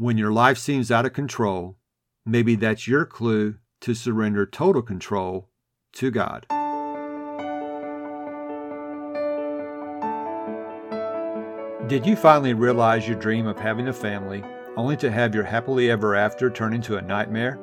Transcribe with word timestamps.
When 0.00 0.16
your 0.16 0.32
life 0.32 0.56
seems 0.56 0.90
out 0.90 1.04
of 1.04 1.12
control, 1.12 1.76
maybe 2.24 2.56
that's 2.56 2.88
your 2.88 3.04
clue 3.04 3.56
to 3.82 3.92
surrender 3.92 4.46
total 4.46 4.80
control 4.80 5.50
to 5.92 6.10
God. 6.10 6.46
Did 11.86 12.06
you 12.06 12.16
finally 12.16 12.54
realize 12.54 13.06
your 13.06 13.18
dream 13.18 13.46
of 13.46 13.58
having 13.58 13.88
a 13.88 13.92
family 13.92 14.42
only 14.74 14.96
to 14.96 15.10
have 15.10 15.34
your 15.34 15.44
happily 15.44 15.90
ever 15.90 16.14
after 16.14 16.48
turn 16.48 16.72
into 16.72 16.96
a 16.96 17.02
nightmare? 17.02 17.58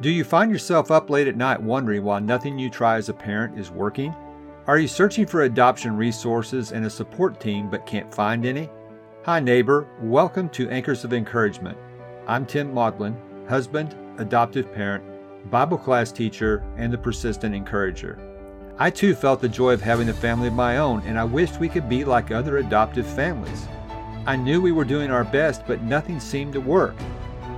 Do 0.00 0.08
you 0.08 0.22
find 0.22 0.52
yourself 0.52 0.92
up 0.92 1.10
late 1.10 1.26
at 1.26 1.36
night 1.36 1.60
wondering 1.60 2.04
why 2.04 2.20
nothing 2.20 2.60
you 2.60 2.70
try 2.70 2.94
as 2.94 3.08
a 3.08 3.12
parent 3.12 3.58
is 3.58 3.72
working? 3.72 4.14
Are 4.68 4.78
you 4.78 4.86
searching 4.86 5.26
for 5.26 5.42
adoption 5.42 5.96
resources 5.96 6.70
and 6.70 6.86
a 6.86 6.90
support 6.90 7.40
team 7.40 7.68
but 7.68 7.86
can't 7.86 8.14
find 8.14 8.46
any? 8.46 8.70
Hi, 9.26 9.40
neighbor. 9.40 9.88
Welcome 10.02 10.48
to 10.50 10.70
Anchors 10.70 11.02
of 11.02 11.12
Encouragement. 11.12 11.76
I'm 12.28 12.46
Tim 12.46 12.72
Maudlin, 12.72 13.20
husband, 13.48 13.96
adoptive 14.18 14.72
parent, 14.72 15.02
Bible 15.50 15.78
class 15.78 16.12
teacher, 16.12 16.62
and 16.76 16.92
the 16.92 16.98
persistent 16.98 17.52
encourager. 17.52 18.20
I 18.78 18.90
too 18.90 19.16
felt 19.16 19.40
the 19.40 19.48
joy 19.48 19.72
of 19.72 19.82
having 19.82 20.10
a 20.10 20.14
family 20.14 20.46
of 20.46 20.54
my 20.54 20.76
own, 20.76 21.00
and 21.06 21.18
I 21.18 21.24
wished 21.24 21.58
we 21.58 21.68
could 21.68 21.88
be 21.88 22.04
like 22.04 22.30
other 22.30 22.58
adoptive 22.58 23.04
families. 23.04 23.66
I 24.28 24.36
knew 24.36 24.60
we 24.60 24.70
were 24.70 24.84
doing 24.84 25.10
our 25.10 25.24
best, 25.24 25.66
but 25.66 25.82
nothing 25.82 26.20
seemed 26.20 26.52
to 26.52 26.60
work. 26.60 26.94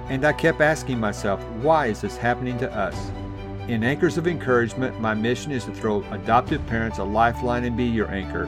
And 0.08 0.24
I 0.24 0.32
kept 0.32 0.62
asking 0.62 0.98
myself, 0.98 1.44
why 1.60 1.88
is 1.88 2.00
this 2.00 2.16
happening 2.16 2.56
to 2.60 2.74
us? 2.74 2.96
In 3.68 3.84
Anchors 3.84 4.16
of 4.16 4.26
Encouragement, 4.26 4.98
my 5.02 5.12
mission 5.12 5.52
is 5.52 5.66
to 5.66 5.74
throw 5.74 6.02
adoptive 6.12 6.66
parents 6.66 6.96
a 6.96 7.04
lifeline 7.04 7.64
and 7.64 7.76
be 7.76 7.84
your 7.84 8.10
anchor, 8.10 8.46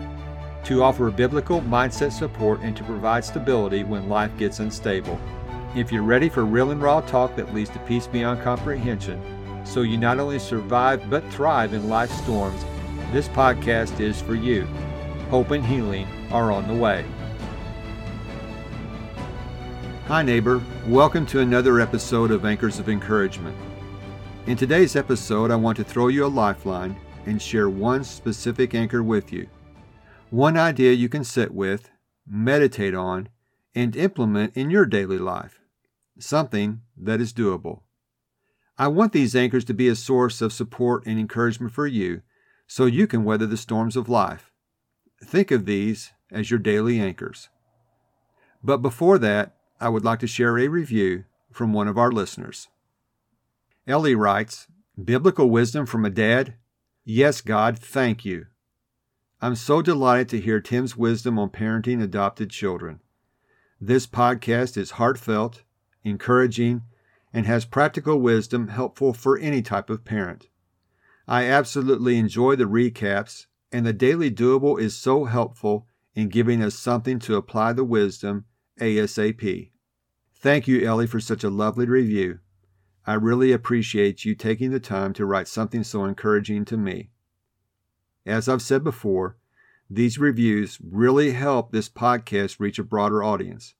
to 0.64 0.82
offer 0.82 1.10
biblical 1.10 1.60
mindset 1.62 2.12
support, 2.12 2.60
and 2.60 2.76
to 2.76 2.84
provide 2.84 3.24
stability 3.24 3.84
when 3.84 4.08
life 4.08 4.36
gets 4.38 4.60
unstable. 4.60 5.18
If 5.74 5.92
you're 5.92 6.02
ready 6.02 6.28
for 6.28 6.44
real 6.44 6.70
and 6.70 6.82
raw 6.82 7.00
talk 7.00 7.36
that 7.36 7.54
leads 7.54 7.70
to 7.70 7.78
peace 7.80 8.06
beyond 8.06 8.42
comprehension, 8.42 9.22
so 9.64 9.82
you 9.82 9.96
not 9.96 10.18
only 10.18 10.38
survive 10.38 11.08
but 11.08 11.24
thrive 11.32 11.72
in 11.72 11.88
life's 11.88 12.16
storms, 12.22 12.64
this 13.12 13.28
podcast 13.28 14.00
is 14.00 14.20
for 14.20 14.34
you. 14.34 14.66
Hope 15.30 15.50
and 15.52 15.64
healing 15.64 16.08
are 16.30 16.50
on 16.50 16.66
the 16.66 16.74
way. 16.74 17.04
Hi, 20.06 20.22
neighbor. 20.22 20.60
Welcome 20.88 21.24
to 21.26 21.38
another 21.38 21.80
episode 21.80 22.32
of 22.32 22.44
Anchors 22.44 22.80
of 22.80 22.88
Encouragement. 22.88 23.56
In 24.46 24.56
today's 24.56 24.96
episode, 24.96 25.52
I 25.52 25.56
want 25.56 25.76
to 25.76 25.84
throw 25.84 26.08
you 26.08 26.24
a 26.24 26.26
lifeline 26.26 26.96
and 27.26 27.40
share 27.40 27.70
one 27.70 28.02
specific 28.02 28.74
anchor 28.74 29.04
with 29.04 29.32
you. 29.32 29.46
One 30.30 30.56
idea 30.56 30.92
you 30.92 31.08
can 31.08 31.24
sit 31.24 31.52
with, 31.52 31.90
meditate 32.24 32.94
on, 32.94 33.30
and 33.74 33.96
implement 33.96 34.56
in 34.56 34.70
your 34.70 34.86
daily 34.86 35.18
life. 35.18 35.58
Something 36.20 36.82
that 36.96 37.20
is 37.20 37.32
doable. 37.32 37.80
I 38.78 38.86
want 38.86 39.12
these 39.12 39.34
anchors 39.34 39.64
to 39.64 39.74
be 39.74 39.88
a 39.88 39.96
source 39.96 40.40
of 40.40 40.52
support 40.52 41.04
and 41.04 41.18
encouragement 41.18 41.72
for 41.72 41.86
you 41.86 42.22
so 42.68 42.86
you 42.86 43.08
can 43.08 43.24
weather 43.24 43.46
the 43.46 43.56
storms 43.56 43.96
of 43.96 44.08
life. 44.08 44.52
Think 45.22 45.50
of 45.50 45.66
these 45.66 46.12
as 46.30 46.48
your 46.48 46.60
daily 46.60 47.00
anchors. 47.00 47.48
But 48.62 48.78
before 48.78 49.18
that, 49.18 49.56
I 49.80 49.88
would 49.88 50.04
like 50.04 50.20
to 50.20 50.28
share 50.28 50.56
a 50.58 50.68
review 50.68 51.24
from 51.50 51.72
one 51.72 51.88
of 51.88 51.98
our 51.98 52.12
listeners. 52.12 52.68
Ellie 53.84 54.14
writes 54.14 54.68
Biblical 55.02 55.50
wisdom 55.50 55.86
from 55.86 56.04
a 56.04 56.10
dad? 56.10 56.54
Yes, 57.04 57.40
God, 57.40 57.80
thank 57.80 58.24
you. 58.24 58.46
I'm 59.42 59.56
so 59.56 59.80
delighted 59.80 60.28
to 60.30 60.40
hear 60.40 60.60
Tim's 60.60 60.98
wisdom 60.98 61.38
on 61.38 61.48
parenting 61.48 62.02
adopted 62.02 62.50
children. 62.50 63.00
This 63.80 64.06
podcast 64.06 64.76
is 64.76 64.92
heartfelt, 64.92 65.62
encouraging, 66.04 66.82
and 67.32 67.46
has 67.46 67.64
practical 67.64 68.20
wisdom 68.20 68.68
helpful 68.68 69.14
for 69.14 69.38
any 69.38 69.62
type 69.62 69.88
of 69.88 70.04
parent. 70.04 70.48
I 71.26 71.46
absolutely 71.46 72.18
enjoy 72.18 72.56
the 72.56 72.64
recaps, 72.64 73.46
and 73.72 73.86
the 73.86 73.94
daily 73.94 74.30
doable 74.30 74.78
is 74.78 74.94
so 74.94 75.24
helpful 75.24 75.86
in 76.14 76.28
giving 76.28 76.62
us 76.62 76.74
something 76.74 77.18
to 77.20 77.36
apply 77.36 77.72
the 77.72 77.84
wisdom 77.84 78.44
ASAP. 78.78 79.70
Thank 80.34 80.68
you, 80.68 80.86
Ellie, 80.86 81.06
for 81.06 81.20
such 81.20 81.44
a 81.44 81.50
lovely 81.50 81.86
review. 81.86 82.40
I 83.06 83.14
really 83.14 83.52
appreciate 83.52 84.26
you 84.26 84.34
taking 84.34 84.70
the 84.70 84.80
time 84.80 85.14
to 85.14 85.24
write 85.24 85.48
something 85.48 85.82
so 85.82 86.04
encouraging 86.04 86.66
to 86.66 86.76
me. 86.76 87.10
As 88.26 88.48
I've 88.48 88.62
said 88.62 88.84
before, 88.84 89.36
these 89.88 90.18
reviews 90.18 90.78
really 90.82 91.32
help 91.32 91.72
this 91.72 91.88
podcast 91.88 92.60
reach 92.60 92.78
a 92.78 92.84
broader 92.84 93.22
audience. 93.22 93.74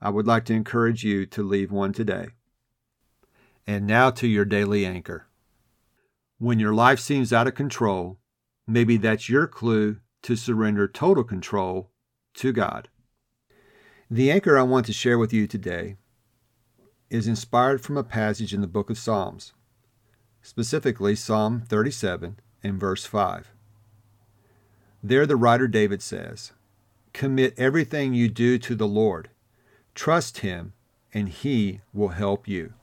I 0.00 0.08
would 0.08 0.26
like 0.26 0.44
to 0.46 0.54
encourage 0.54 1.04
you 1.04 1.26
to 1.26 1.42
leave 1.42 1.70
one 1.70 1.92
today. 1.92 2.28
And 3.66 3.86
now 3.86 4.10
to 4.12 4.26
your 4.26 4.46
daily 4.46 4.86
anchor. 4.86 5.26
When 6.38 6.58
your 6.58 6.72
life 6.72 6.98
seems 6.98 7.32
out 7.32 7.46
of 7.46 7.54
control, 7.54 8.18
maybe 8.66 8.96
that's 8.96 9.28
your 9.28 9.46
clue 9.46 9.98
to 10.22 10.36
surrender 10.36 10.88
total 10.88 11.24
control 11.24 11.90
to 12.34 12.52
God. 12.52 12.88
The 14.10 14.30
anchor 14.30 14.58
I 14.58 14.62
want 14.62 14.86
to 14.86 14.92
share 14.92 15.18
with 15.18 15.32
you 15.32 15.46
today 15.46 15.96
is 17.10 17.28
inspired 17.28 17.82
from 17.82 17.96
a 17.96 18.04
passage 18.04 18.54
in 18.54 18.60
the 18.60 18.66
book 18.66 18.88
of 18.88 18.98
Psalms, 18.98 19.52
specifically 20.40 21.14
Psalm 21.14 21.60
37 21.68 22.40
and 22.62 22.80
verse 22.80 23.04
5. 23.04 23.52
There, 25.02 25.26
the 25.26 25.36
writer 25.36 25.66
David 25.66 26.02
says, 26.02 26.52
Commit 27.12 27.58
everything 27.58 28.12
you 28.12 28.28
do 28.28 28.58
to 28.58 28.74
the 28.74 28.86
Lord, 28.86 29.30
trust 29.94 30.38
Him, 30.38 30.74
and 31.14 31.28
He 31.28 31.80
will 31.92 32.08
help 32.08 32.46
you. 32.46 32.74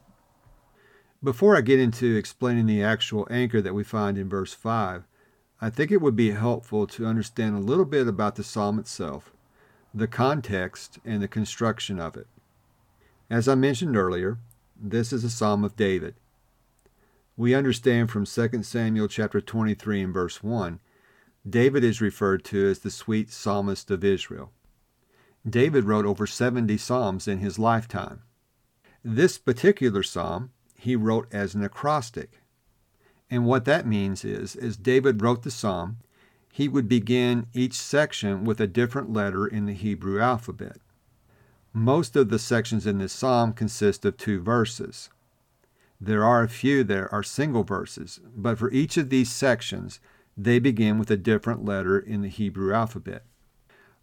Before 1.24 1.56
I 1.56 1.62
get 1.62 1.80
into 1.80 2.16
explaining 2.16 2.66
the 2.66 2.84
actual 2.84 3.28
anchor 3.30 3.62
that 3.62 3.74
we 3.74 3.84
find 3.84 4.18
in 4.18 4.30
verse 4.30 4.54
5, 4.54 5.04
I 5.60 5.70
think 5.70 5.92
it 5.92 6.02
would 6.02 6.16
be 6.16 6.32
helpful 6.32 6.86
to 6.88 7.06
understand 7.06 7.56
a 7.56 7.60
little 7.60 7.86
bit 7.86 8.08
about 8.08 8.36
the 8.36 8.44
psalm 8.44 8.78
itself, 8.78 9.32
the 9.94 10.08
context, 10.08 11.00
and 11.04 11.22
the 11.22 11.28
construction 11.28 12.00
of 12.00 12.16
it. 12.16 12.28
As 13.30 13.48
I 13.48 13.56
mentioned 13.56 13.98
earlier, 13.98 14.38
this 14.80 15.12
is 15.12 15.24
a 15.24 15.30
psalm 15.30 15.64
of 15.64 15.76
David. 15.76 16.16
We 17.36 17.56
understand 17.56 18.10
from 18.10 18.26
2 18.26 18.64
Samuel 18.64 19.08
chapter 19.08 19.42
23 19.42 20.02
and 20.02 20.14
verse 20.14 20.44
1, 20.44 20.80
David 21.48 21.84
is 21.84 22.02
referred 22.02 22.44
to 22.46 22.68
as 22.68 22.80
the 22.80 22.92
sweet 22.92 23.32
psalmist 23.32 23.92
of 23.92 24.04
Israel. 24.04 24.52
David 25.48 25.86
wrote 25.86 26.06
over 26.06 26.28
70 26.28 26.78
psalms 26.78 27.28
in 27.28 27.40
his 27.40 27.58
lifetime. 27.60 28.24
This 29.04 29.38
particular 29.38 30.04
psalm 30.04 30.52
he 30.76 30.96
wrote 30.96 31.28
as 31.32 31.56
an 31.56 31.64
acrostic. 31.64 32.42
And 33.30 33.46
what 33.46 33.66
that 33.66 33.88
means 33.88 34.24
is, 34.24 34.56
as 34.56 34.78
David 34.78 35.22
wrote 35.22 35.44
the 35.44 35.52
psalm, 35.52 35.98
he 36.52 36.68
would 36.68 36.88
begin 36.88 37.48
each 37.54 37.74
section 37.74 38.44
with 38.44 38.60
a 38.60 38.68
different 38.68 39.14
letter 39.14 39.46
in 39.46 39.66
the 39.66 39.74
Hebrew 39.74 40.20
alphabet. 40.20 40.78
Most 41.74 42.16
of 42.16 42.30
the 42.30 42.40
sections 42.40 42.88
in 42.88 42.98
this 42.98 43.14
psalm 43.14 43.54
consist 43.54 44.06
of 44.06 44.18
two 44.18 44.42
verses. 44.42 45.10
There 46.00 46.24
are 46.24 46.44
a 46.44 46.50
few 46.50 46.84
that 46.86 47.12
are 47.12 47.24
single 47.24 47.64
verses, 47.64 48.20
but 48.36 48.58
for 48.58 48.72
each 48.72 48.98
of 48.98 49.10
these 49.10 49.32
sections, 49.32 50.00
they 50.38 50.60
begin 50.60 51.00
with 51.00 51.10
a 51.10 51.18
different 51.18 51.66
letter 51.66 51.98
in 51.98 52.22
the 52.22 52.30
Hebrew 52.30 52.74
alphabet. 52.74 53.24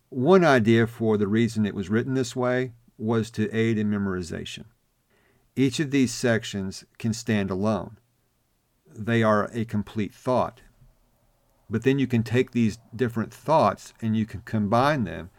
One 0.08 0.44
idea 0.44 0.86
for 0.86 1.16
the 1.16 1.28
reason 1.28 1.64
it 1.64 1.74
was 1.74 1.88
written 1.88 2.14
this 2.14 2.34
way 2.34 2.72
was 2.98 3.30
to 3.32 3.52
aid 3.54 3.78
in 3.78 3.90
memorization. 3.90 4.64
Each 5.56 5.78
of 5.78 5.92
these 5.92 6.12
sections 6.12 6.84
can 6.98 7.12
stand 7.12 7.50
alone. 7.50 7.98
They 8.92 9.22
are 9.22 9.50
a 9.52 9.64
complete 9.64 10.12
thought. 10.12 10.62
But 11.70 11.82
then 11.82 11.98
you 11.98 12.06
can 12.06 12.22
take 12.22 12.50
these 12.50 12.78
different 12.94 13.32
thoughts 13.32 13.94
and 14.02 14.16
you 14.16 14.26
can 14.26 14.42
combine 14.42 15.04
them 15.04 15.30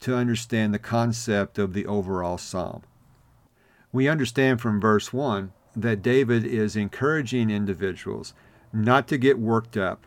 to 0.00 0.16
understand 0.16 0.72
the 0.72 0.78
concept 0.78 1.58
of 1.58 1.72
the 1.72 1.86
overall 1.86 2.38
psalm. 2.38 2.82
We 3.92 4.08
understand 4.08 4.60
from 4.60 4.80
verse 4.80 5.12
1 5.12 5.52
that 5.76 6.02
David 6.02 6.44
is 6.44 6.76
encouraging 6.76 7.50
individuals 7.50 8.34
not 8.72 9.06
to 9.08 9.18
get 9.18 9.38
worked 9.38 9.76
up, 9.76 10.04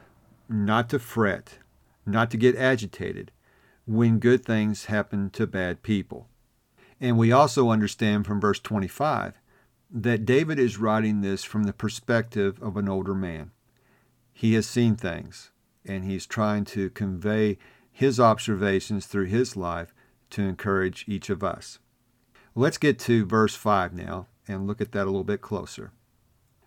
not 0.49 0.89
to 0.89 0.99
fret, 0.99 1.59
not 2.05 2.31
to 2.31 2.37
get 2.37 2.55
agitated 2.55 3.31
when 3.85 4.19
good 4.19 4.43
things 4.43 4.85
happen 4.85 5.29
to 5.31 5.47
bad 5.47 5.81
people. 5.81 6.27
And 6.99 7.17
we 7.17 7.31
also 7.31 7.69
understand 7.69 8.25
from 8.25 8.41
verse 8.41 8.59
25 8.59 9.39
that 9.89 10.25
David 10.25 10.59
is 10.59 10.77
writing 10.77 11.21
this 11.21 11.43
from 11.43 11.63
the 11.63 11.73
perspective 11.73 12.61
of 12.61 12.75
an 12.75 12.89
older 12.89 13.15
man. 13.15 13.51
He 14.33 14.53
has 14.55 14.67
seen 14.67 14.95
things, 14.95 15.51
and 15.85 16.03
he's 16.03 16.25
trying 16.25 16.65
to 16.65 16.89
convey 16.89 17.57
his 17.91 18.19
observations 18.19 19.05
through 19.05 19.25
his 19.25 19.55
life 19.55 19.93
to 20.31 20.43
encourage 20.43 21.05
each 21.07 21.29
of 21.29 21.43
us. 21.43 21.79
Let's 22.53 22.77
get 22.77 22.99
to 22.99 23.25
verse 23.25 23.55
5 23.55 23.93
now 23.93 24.27
and 24.47 24.67
look 24.67 24.81
at 24.81 24.91
that 24.91 25.03
a 25.03 25.05
little 25.05 25.23
bit 25.23 25.41
closer. 25.41 25.91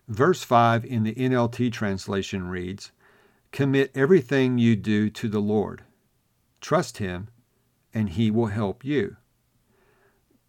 Verse 0.07 0.43
5 0.43 0.83
in 0.85 1.03
the 1.03 1.13
NLT 1.13 1.71
translation 1.71 2.47
reads 2.47 2.91
Commit 3.51 3.91
everything 3.93 4.57
you 4.57 4.75
do 4.75 5.09
to 5.09 5.27
the 5.27 5.41
Lord. 5.41 5.83
Trust 6.61 6.99
Him, 6.99 7.27
and 7.93 8.09
He 8.09 8.31
will 8.31 8.47
help 8.47 8.85
you. 8.85 9.17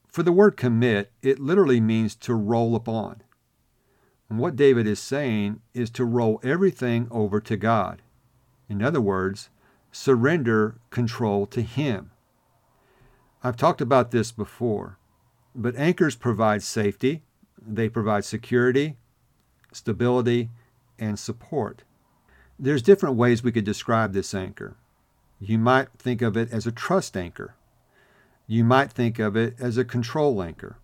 For 0.07 0.23
the 0.23 0.33
word 0.33 0.57
commit, 0.57 1.11
it 1.23 1.39
literally 1.41 1.81
means 1.81 2.15
to 2.17 2.35
roll 2.35 2.77
upon. 2.77 3.23
And 4.29 4.39
what 4.39 4.57
David 4.57 4.87
is 4.87 5.01
saying 5.01 5.61
is 5.75 5.91
to 5.91 6.05
roll 6.05 6.39
everything 6.45 7.09
over 7.11 7.41
to 7.41 7.57
God. 7.57 8.03
In 8.69 8.83
other 8.83 9.01
words, 9.01 9.51
surrender 9.91 10.77
control 10.91 11.47
to 11.47 11.63
Him. 11.63 12.11
I've 13.43 13.57
talked 13.57 13.81
about 13.81 14.13
this 14.13 14.31
before, 14.31 14.99
but 15.55 15.75
anchors 15.77 16.15
provide 16.15 16.63
safety, 16.63 17.23
they 17.61 17.89
provide 17.89 18.25
security, 18.25 18.97
stability, 19.73 20.51
and 20.99 21.19
support. 21.19 21.83
There's 22.63 22.81
different 22.81 23.17
ways 23.17 23.43
we 23.43 23.51
could 23.51 23.65
describe 23.65 24.13
this 24.13 24.33
anchor. 24.33 24.77
You 25.41 25.59
might 25.59 25.89
think 25.99 26.23
of 26.23 26.37
it 26.37 26.53
as 26.53 26.65
a 26.65 26.71
trust 26.71 27.17
anchor. 27.17 27.57
You 28.47 28.63
might 28.63 28.93
think 28.93 29.19
of 29.19 29.37
it 29.37 29.57
as 29.59 29.77
a 29.77 29.85
control 29.85 30.41
anchor. 30.41 30.77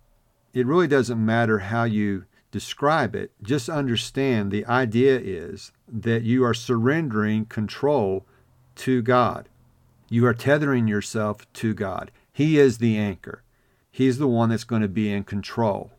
It 0.53 0.65
really 0.65 0.87
doesn't 0.87 1.25
matter 1.25 1.59
how 1.59 1.85
you 1.85 2.25
describe 2.51 3.15
it, 3.15 3.31
just 3.41 3.69
understand 3.69 4.51
the 4.51 4.65
idea 4.65 5.21
is 5.23 5.71
that 5.87 6.23
you 6.23 6.43
are 6.43 6.53
surrendering 6.53 7.45
control 7.45 8.25
to 8.75 9.01
God. 9.01 9.47
You 10.09 10.25
are 10.25 10.33
tethering 10.33 10.85
yourself 10.85 11.51
to 11.53 11.73
God. 11.73 12.11
He 12.33 12.59
is 12.59 12.79
the 12.79 12.97
anchor. 12.97 13.41
He's 13.89 14.17
the 14.17 14.27
one 14.27 14.49
that's 14.49 14.65
going 14.65 14.81
to 14.81 14.89
be 14.89 15.09
in 15.09 15.23
control. 15.23 15.91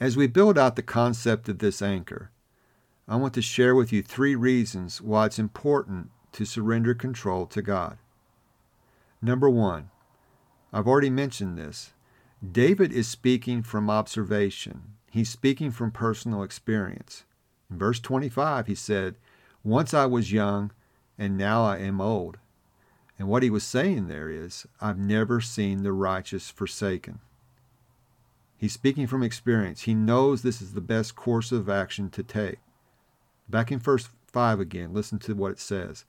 As 0.00 0.16
we 0.16 0.26
build 0.26 0.58
out 0.58 0.74
the 0.74 0.82
concept 0.82 1.48
of 1.48 1.58
this 1.58 1.80
anchor, 1.80 2.30
I 3.06 3.16
want 3.16 3.34
to 3.34 3.42
share 3.42 3.74
with 3.74 3.92
you 3.92 4.02
three 4.02 4.34
reasons 4.34 5.02
why 5.02 5.26
it's 5.26 5.38
important 5.38 6.10
to 6.32 6.46
surrender 6.46 6.94
control 6.94 7.46
to 7.46 7.60
God. 7.60 7.98
Number 9.20 9.50
one, 9.50 9.90
I've 10.72 10.86
already 10.86 11.10
mentioned 11.10 11.58
this. 11.58 11.92
David 12.42 12.92
is 12.92 13.06
speaking 13.06 13.62
from 13.62 13.90
observation. 13.90 14.94
He's 15.10 15.28
speaking 15.28 15.70
from 15.70 15.90
personal 15.90 16.42
experience. 16.42 17.24
In 17.70 17.78
verse 17.78 18.00
25, 18.00 18.66
he 18.66 18.74
said, 18.74 19.16
Once 19.62 19.92
I 19.92 20.06
was 20.06 20.32
young, 20.32 20.72
and 21.18 21.36
now 21.36 21.62
I 21.62 21.78
am 21.78 22.00
old. 22.00 22.38
And 23.18 23.28
what 23.28 23.42
he 23.42 23.50
was 23.50 23.64
saying 23.64 24.08
there 24.08 24.30
is, 24.30 24.66
I've 24.80 24.98
never 24.98 25.40
seen 25.40 25.82
the 25.82 25.92
righteous 25.92 26.50
forsaken. 26.50 27.20
He's 28.56 28.72
speaking 28.72 29.06
from 29.06 29.22
experience. 29.22 29.82
He 29.82 29.94
knows 29.94 30.40
this 30.40 30.62
is 30.62 30.72
the 30.72 30.80
best 30.80 31.14
course 31.14 31.52
of 31.52 31.68
action 31.68 32.08
to 32.10 32.22
take. 32.22 32.58
Back 33.48 33.70
in 33.70 33.78
verse 33.78 34.08
5 34.26 34.60
again, 34.60 34.92
listen 34.92 35.18
to 35.20 35.34
what 35.34 35.52
it 35.52 35.60
says 35.60 36.04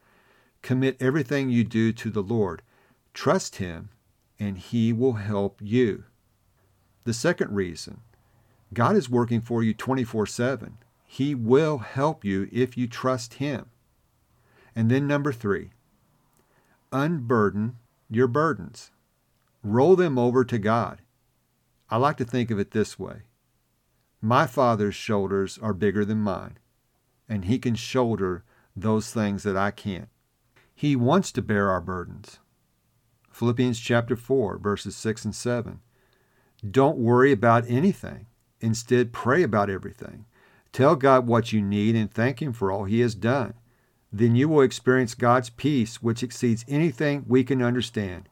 Commit 0.61 0.97
everything 0.99 1.49
you 1.49 1.63
do 1.63 1.91
to 1.93 2.09
the 2.09 2.23
Lord, 2.23 2.61
trust 3.13 3.57
Him, 3.57 3.89
and 4.39 4.57
He 4.57 4.91
will 4.91 5.13
help 5.13 5.59
you. 5.61 6.05
The 7.03 7.13
second 7.13 7.53
reason 7.53 8.01
God 8.73 8.95
is 8.95 9.09
working 9.09 9.41
for 9.41 9.63
you 9.63 9.73
24 9.73 10.25
7. 10.25 10.77
He 11.05 11.35
will 11.35 11.77
help 11.77 12.25
you 12.25 12.49
if 12.51 12.77
you 12.77 12.87
trust 12.87 13.35
Him. 13.35 13.67
And 14.75 14.91
then, 14.91 15.07
number 15.07 15.31
three, 15.31 15.71
unburden 16.91 17.77
your 18.09 18.27
burdens, 18.27 18.91
roll 19.63 19.95
them 19.95 20.17
over 20.17 20.43
to 20.43 20.57
God. 20.57 21.01
I 21.89 21.97
like 21.97 22.17
to 22.17 22.25
think 22.25 22.51
of 22.51 22.59
it 22.59 22.71
this 22.71 22.99
way 22.99 23.21
My 24.21 24.47
Father's 24.47 24.95
shoulders 24.95 25.57
are 25.61 25.73
bigger 25.73 26.03
than 26.03 26.19
mine, 26.19 26.57
and 27.27 27.45
He 27.45 27.59
can 27.59 27.75
shoulder 27.75 28.43
those 28.75 29.11
things 29.11 29.43
that 29.43 29.57
I 29.57 29.71
can't. 29.71 30.09
He 30.73 30.95
wants 30.95 31.31
to 31.33 31.41
bear 31.41 31.69
our 31.69 31.81
burdens. 31.81 32.39
Philippians 33.31 33.79
chapter 33.79 34.15
4, 34.15 34.57
verses 34.57 34.95
6 34.95 35.25
and 35.25 35.35
7. 35.35 35.79
Don't 36.69 36.97
worry 36.97 37.31
about 37.31 37.69
anything. 37.69 38.27
Instead, 38.61 39.13
pray 39.13 39.43
about 39.43 39.69
everything. 39.69 40.25
Tell 40.71 40.95
God 40.95 41.27
what 41.27 41.53
you 41.53 41.61
need 41.61 41.95
and 41.95 42.11
thank 42.11 42.41
Him 42.41 42.51
for 42.53 42.71
all 42.71 42.85
He 42.85 43.01
has 43.01 43.15
done. 43.15 43.53
Then 44.11 44.35
you 44.35 44.47
will 44.47 44.61
experience 44.61 45.13
God's 45.13 45.49
peace, 45.49 46.01
which 46.01 46.23
exceeds 46.23 46.65
anything 46.67 47.25
we 47.27 47.43
can 47.43 47.61
understand. 47.61 48.29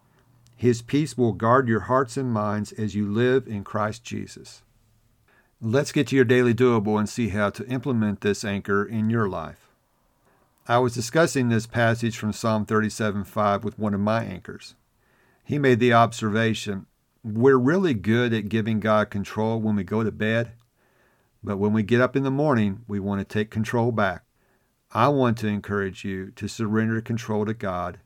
His 0.55 0.81
peace 0.81 1.17
will 1.17 1.33
guard 1.33 1.67
your 1.67 1.81
hearts 1.81 2.15
and 2.15 2.31
minds 2.31 2.71
as 2.73 2.95
you 2.95 3.11
live 3.11 3.47
in 3.47 3.63
Christ 3.63 4.03
Jesus. 4.03 4.63
Let's 5.65 5.93
get 5.93 6.07
to 6.07 6.15
your 6.17 6.25
daily 6.25 6.53
doable 6.53 6.99
and 6.99 7.07
see 7.07 7.29
how 7.29 7.49
to 7.51 7.65
implement 7.67 8.19
this 8.19 8.43
anchor 8.43 8.83
in 8.83 9.09
your 9.09 9.29
life. 9.29 9.69
I 10.67 10.79
was 10.79 10.93
discussing 10.93 11.47
this 11.47 11.67
passage 11.67 12.17
from 12.17 12.33
Psalm 12.33 12.65
37:5 12.65 13.63
with 13.63 13.79
one 13.79 13.93
of 13.93 14.01
my 14.01 14.25
anchors. 14.25 14.75
He 15.41 15.57
made 15.57 15.79
the 15.79 15.93
observation 15.93 16.87
we're 17.23 17.55
really 17.55 17.93
good 17.93 18.33
at 18.33 18.49
giving 18.49 18.81
God 18.81 19.09
control 19.09 19.61
when 19.61 19.77
we 19.77 19.85
go 19.85 20.03
to 20.03 20.11
bed, 20.11 20.51
but 21.41 21.55
when 21.55 21.71
we 21.71 21.81
get 21.81 22.01
up 22.01 22.17
in 22.17 22.23
the 22.23 22.29
morning, 22.29 22.83
we 22.85 22.99
want 22.99 23.19
to 23.21 23.33
take 23.33 23.49
control 23.49 23.93
back. 23.93 24.25
I 24.91 25.07
want 25.07 25.37
to 25.37 25.47
encourage 25.47 26.03
you 26.03 26.31
to 26.31 26.49
surrender 26.49 26.99
control 26.99 27.45
to 27.45 27.53
God 27.53 27.99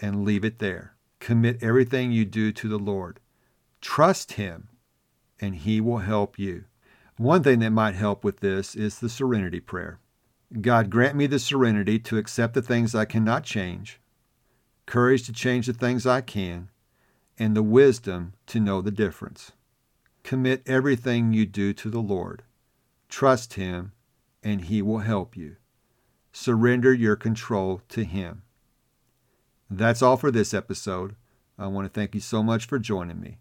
and 0.00 0.24
leave 0.24 0.44
it 0.44 0.58
there. 0.58 0.96
Commit 1.20 1.62
everything 1.62 2.10
you 2.10 2.24
do 2.24 2.50
to 2.50 2.68
the 2.68 2.76
Lord. 2.76 3.20
Trust 3.80 4.32
Him, 4.32 4.66
and 5.38 5.54
He 5.54 5.80
will 5.80 5.98
help 5.98 6.40
you. 6.40 6.64
One 7.18 7.42
thing 7.42 7.58
that 7.58 7.70
might 7.70 7.96
help 7.96 8.22
with 8.22 8.38
this 8.38 8.76
is 8.76 9.00
the 9.00 9.08
serenity 9.08 9.58
prayer. 9.58 9.98
God, 10.60 10.88
grant 10.88 11.16
me 11.16 11.26
the 11.26 11.40
serenity 11.40 11.98
to 11.98 12.16
accept 12.16 12.54
the 12.54 12.62
things 12.62 12.94
I 12.94 13.06
cannot 13.06 13.42
change, 13.42 14.00
courage 14.86 15.26
to 15.26 15.32
change 15.32 15.66
the 15.66 15.72
things 15.72 16.06
I 16.06 16.20
can, 16.20 16.70
and 17.36 17.56
the 17.56 17.62
wisdom 17.62 18.34
to 18.46 18.60
know 18.60 18.80
the 18.80 18.92
difference. 18.92 19.50
Commit 20.22 20.62
everything 20.64 21.32
you 21.32 21.44
do 21.44 21.72
to 21.72 21.90
the 21.90 22.00
Lord. 22.00 22.44
Trust 23.08 23.54
Him, 23.54 23.92
and 24.44 24.62
He 24.62 24.80
will 24.80 24.98
help 24.98 25.36
you. 25.36 25.56
Surrender 26.32 26.94
your 26.94 27.16
control 27.16 27.82
to 27.88 28.04
Him. 28.04 28.42
That's 29.68 30.02
all 30.02 30.16
for 30.16 30.30
this 30.30 30.54
episode. 30.54 31.16
I 31.58 31.66
want 31.66 31.84
to 31.84 32.00
thank 32.00 32.14
you 32.14 32.20
so 32.20 32.44
much 32.44 32.66
for 32.66 32.78
joining 32.78 33.20
me. 33.20 33.38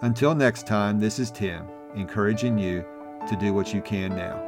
Until 0.00 0.34
next 0.36 0.66
time, 0.66 1.00
this 1.00 1.18
is 1.18 1.32
Tim, 1.32 1.66
encouraging 1.96 2.56
you 2.56 2.84
to 3.28 3.36
do 3.36 3.52
what 3.52 3.72
you 3.74 3.80
can 3.80 4.10
now. 4.16 4.42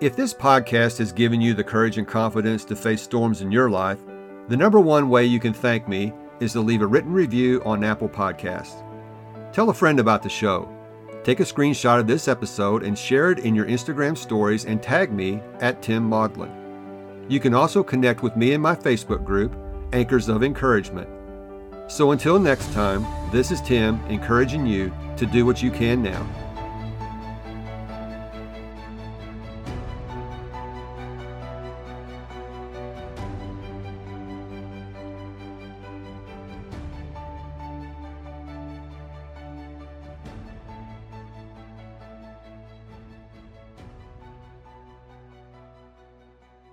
If 0.00 0.16
this 0.16 0.32
podcast 0.32 0.96
has 0.98 1.12
given 1.12 1.42
you 1.42 1.52
the 1.52 1.62
courage 1.62 1.98
and 1.98 2.08
confidence 2.08 2.64
to 2.64 2.76
face 2.76 3.02
storms 3.02 3.42
in 3.42 3.52
your 3.52 3.68
life, 3.68 3.98
the 4.48 4.56
number 4.56 4.80
one 4.80 5.10
way 5.10 5.26
you 5.26 5.38
can 5.38 5.52
thank 5.52 5.86
me 5.86 6.14
is 6.40 6.52
to 6.54 6.60
leave 6.60 6.80
a 6.80 6.86
written 6.86 7.12
review 7.12 7.60
on 7.66 7.84
Apple 7.84 8.08
Podcasts. 8.08 8.82
Tell 9.52 9.68
a 9.68 9.74
friend 9.74 10.00
about 10.00 10.22
the 10.22 10.30
show. 10.30 10.74
Take 11.22 11.40
a 11.40 11.44
screenshot 11.44 12.00
of 12.00 12.06
this 12.06 12.28
episode 12.28 12.82
and 12.82 12.98
share 12.98 13.30
it 13.30 13.40
in 13.40 13.54
your 13.54 13.66
Instagram 13.66 14.16
stories 14.16 14.64
and 14.64 14.82
tag 14.82 15.12
me 15.12 15.42
at 15.60 15.82
Tim 15.82 16.02
Maudlin. 16.02 17.26
You 17.28 17.38
can 17.38 17.52
also 17.52 17.82
connect 17.82 18.22
with 18.22 18.36
me 18.36 18.54
in 18.54 18.60
my 18.62 18.74
Facebook 18.74 19.22
group, 19.22 19.54
Anchors 19.92 20.30
of 20.30 20.42
Encouragement. 20.42 21.10
So 21.90 22.12
until 22.12 22.38
next 22.38 22.72
time, 22.72 23.04
this 23.32 23.50
is 23.50 23.60
Tim 23.60 24.00
encouraging 24.06 24.64
you 24.64 24.92
to 25.16 25.26
do 25.26 25.44
what 25.44 25.60
you 25.60 25.72
can 25.72 26.00
now. 26.04 26.24